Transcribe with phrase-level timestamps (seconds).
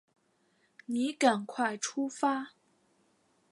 [0.87, 2.53] 你赶快出发